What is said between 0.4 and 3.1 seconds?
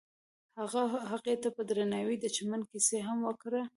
هغه هغې ته په درناوي د چمن کیسه